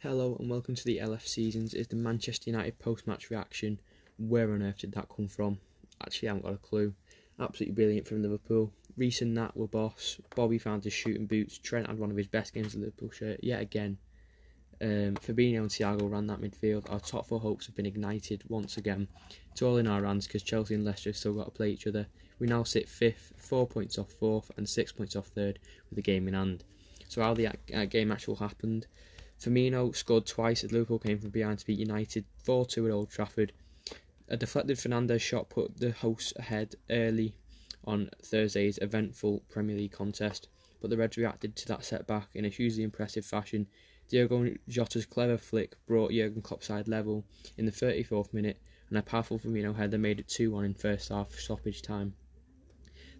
[0.00, 1.72] Hello and welcome to the LF Seasons.
[1.72, 3.80] Is the Manchester United post-match reaction?
[4.18, 5.58] Where on earth did that come from?
[6.04, 6.92] Actually, I haven't got a clue.
[7.40, 8.70] Absolutely brilliant from Liverpool.
[8.98, 10.20] Rhys and Nat were boss.
[10.34, 11.56] Bobby found his shooting boots.
[11.56, 13.96] Trent had one of his best games of Liverpool shirt yet again.
[14.82, 16.92] Um, Fabinho and Thiago ran that midfield.
[16.92, 19.08] Our top four hopes have been ignited once again.
[19.50, 21.86] It's all in our hands because Chelsea and Leicester have still got to play each
[21.86, 22.06] other.
[22.38, 25.58] We now sit fifth, four points off fourth, and six points off third
[25.88, 26.64] with the game in hand.
[27.08, 28.86] So how the uh, game actually happened?
[29.40, 33.10] Firmino scored twice as Liverpool came from behind to beat United 4 2 at Old
[33.10, 33.52] Trafford.
[34.28, 37.36] A deflected Fernandes shot put the hosts ahead early
[37.84, 40.48] on Thursday's eventful Premier League contest,
[40.80, 43.66] but the Reds reacted to that setback in a hugely impressive fashion.
[44.08, 47.24] Diogo Jota's clever flick brought Jurgen Klopp side level
[47.58, 51.10] in the 34th minute, and a powerful Firmino header made it 2 1 in first
[51.10, 52.14] half stoppage time.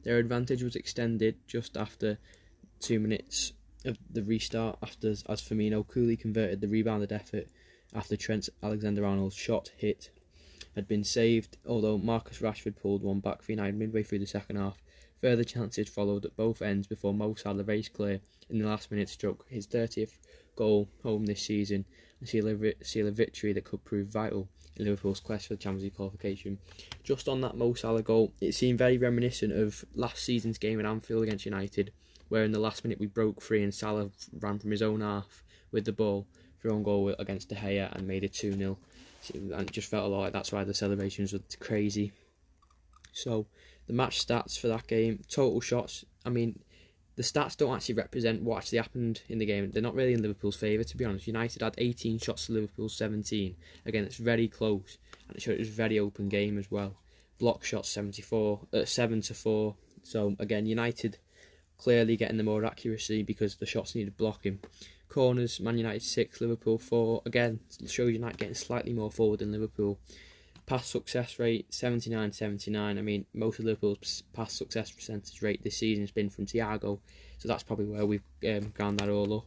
[0.03, 2.19] Their advantage was extended just after
[2.81, 3.53] two minutes
[3.87, 7.49] of the restart after as Firmino coolly converted the rebounded effort
[7.95, 10.11] after Trent Alexander-Arnold's shot hit
[10.75, 14.57] had been saved, although Marcus Rashford pulled one back for United midway through the second
[14.57, 14.83] half.
[15.23, 18.21] Further chances followed at both ends before Mo Salah raced clear
[18.51, 20.19] in the last minute struck his 30th
[20.57, 21.85] goal home this season
[22.21, 25.59] and seal a, seal a victory that could prove vital in Liverpool's quest for the
[25.59, 26.59] Champions League qualification.
[27.05, 30.87] Just on that Mo Salah goal, it seemed very reminiscent of last season's game at
[30.87, 31.93] Anfield against United
[32.29, 35.45] where in the last minute we broke free and Salah ran from his own half
[35.71, 36.27] with the ball
[36.59, 38.79] for own goal against De Gea and made it 2 0.
[39.35, 42.13] And it just felt a lot like that's why the celebrations were crazy.
[43.13, 43.47] So,
[43.87, 46.59] the match stats for that game total shots, I mean,
[47.17, 49.71] the stats don't actually represent what actually happened in the game.
[49.71, 51.27] They're not really in Liverpool's favour, to be honest.
[51.27, 53.57] United had 18 shots to Liverpool's 17.
[53.87, 56.97] Again, it's very close, and it showed it was a very open game as well.
[57.39, 59.75] Block shots 74, uh, 7 to 4.
[60.03, 61.19] So, again, United
[61.79, 64.61] clearly getting the more accuracy because the shots needed blocking.
[65.09, 67.23] Corners, Man United 6, Liverpool 4.
[67.25, 69.99] Again, shows United getting slightly more forward than Liverpool.
[70.67, 72.99] Pass success rate 79 79.
[72.99, 76.99] I mean, most of Liverpool's pass success percentage rate this season has been from Thiago,
[77.39, 79.47] so that's probably where we've um, ground that all up.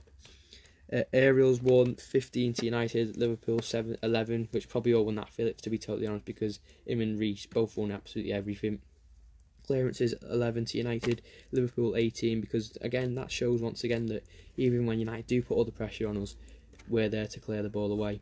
[0.91, 5.61] Uh, Aerials won 15 to United, Liverpool 7 11, which probably all won that Phillips
[5.63, 8.79] to be totally honest, because him and Rhys both won absolutely everything
[9.69, 11.21] clearances 11 to United,
[11.51, 14.25] Liverpool 18, because again, that shows once again that
[14.57, 16.35] even when United do put all the pressure on us,
[16.87, 18.19] we're there to clear the ball away.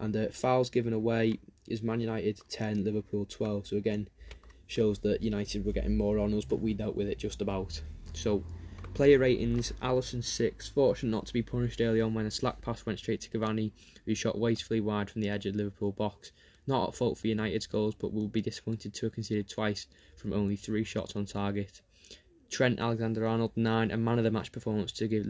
[0.00, 1.38] And uh, fouls given away
[1.68, 3.68] is Man United 10, Liverpool 12.
[3.68, 4.08] So again,
[4.66, 7.80] shows that United were getting more on us, but we dealt with it just about.
[8.12, 8.44] So,
[8.94, 12.86] player ratings Alisson 6, fortunate not to be punished early on when a slack pass
[12.86, 13.72] went straight to Cavani,
[14.06, 16.32] who shot wastefully wide from the edge of the Liverpool box.
[16.66, 20.32] Not at fault for United's goals, but will be disappointed to have conceded twice from
[20.32, 21.82] only three shots on target.
[22.50, 25.26] Trent Alexander Arnold, 9, a man of the match performance to give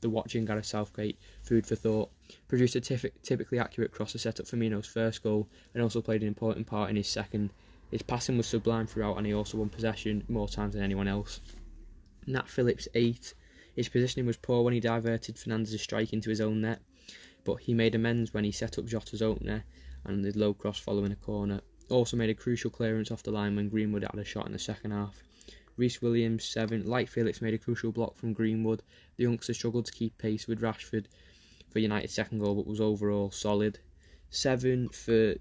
[0.00, 2.10] the, watching Gareth Southgate food for thought.
[2.48, 6.28] Produced a typically accurate cross to set up Firmino's first goal and also played an
[6.28, 7.50] important part in his second.
[7.90, 11.40] His passing was sublime throughout and he also won possession more times than anyone else.
[12.26, 13.34] Nat Phillips, 8.
[13.76, 16.80] His positioning was poor when he diverted Fernandes's strike into his own net,
[17.44, 19.64] but he made amends when he set up Jota's opener
[20.04, 21.60] and the low cross following a corner.
[21.90, 24.58] Also made a crucial clearance off the line when Greenwood had a shot in the
[24.58, 25.22] second half.
[25.76, 26.86] Rhys Williams, 7.
[26.86, 28.82] Like Felix, made a crucial block from Greenwood.
[29.16, 31.06] The youngster struggled to keep pace with Rashford
[31.70, 33.78] for United's second goal, but was overall solid.
[34.30, 35.34] 7 for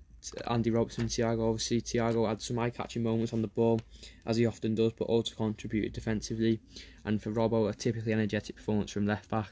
[0.48, 1.50] Andy Robertson, Thiago.
[1.50, 3.82] Obviously, Thiago had some eye catching moments on the ball,
[4.26, 6.60] as he often does, but also contributed defensively.
[7.06, 9.52] And for Robbo, a typically energetic performance from left back.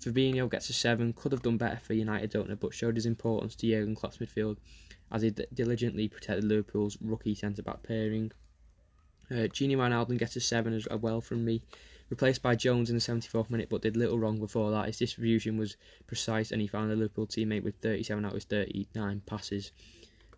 [0.00, 3.06] Fabinho gets a 7, could have done better for United, don't know, but showed his
[3.06, 4.56] importance to Jurgen Klopp's midfield
[5.12, 8.32] as he diligently protected Liverpool's rookie centre back pairing.
[9.32, 11.62] Uh, Gini Wijnaldum gets a 7 as well from me,
[12.10, 14.86] replaced by Jones in the 74th minute, but did little wrong before that.
[14.86, 15.76] His distribution was
[16.06, 19.72] precise and he found a Liverpool teammate with 37 out of his 39 passes.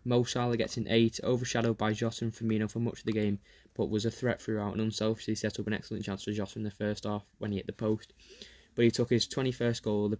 [0.05, 3.39] Mo Salah gets an 8, overshadowed by Jota and Firmino for much of the game,
[3.75, 6.63] but was a threat throughout and unselfishly set up an excellent chance for Jota in
[6.63, 8.13] the first half when he hit the post
[8.75, 10.17] but he took his 21st goal of the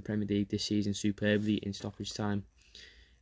[0.00, 2.44] Premier League this season superbly in stoppage time.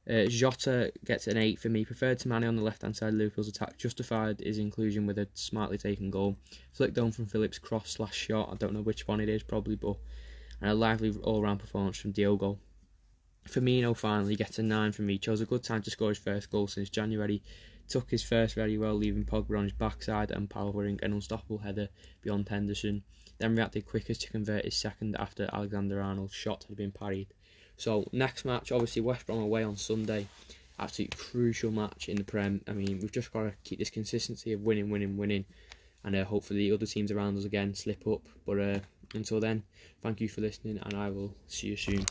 [0.08, 1.84] Uh, Jota gets an 8 for me.
[1.84, 3.78] Preferred to Mane on the left hand side Liverpool's attack.
[3.78, 6.36] Justified his inclusion with a smartly taken goal.
[6.72, 8.50] Flicked on from Phillips' cross slash shot.
[8.52, 9.96] I don't know which one it is, probably, but.
[10.60, 12.58] And a lively all round performance from Diogo.
[13.48, 15.18] Firmino finally gets a 9 for me.
[15.18, 17.42] Chose a good time to score his first goal since January.
[17.88, 21.88] Took his first very well, leaving Pogba on his backside and powering an unstoppable header
[22.22, 23.02] beyond Henderson
[23.38, 27.28] then reacted quickest to convert his second after Alexander Arnold's shot had been parried.
[27.76, 30.26] So next match, obviously West Brom away on Sunday.
[30.78, 32.60] Absolutely crucial match in the Prem.
[32.66, 35.44] I mean, we've just got to keep this consistency of winning, winning, winning,
[36.02, 38.22] and uh, hopefully the other teams around us again slip up.
[38.44, 38.78] But uh,
[39.14, 39.62] until then,
[40.02, 42.04] thank you for listening, and I will see you soon.